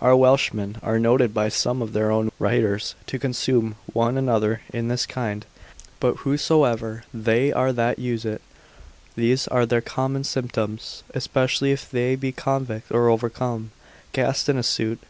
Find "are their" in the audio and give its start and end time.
9.48-9.82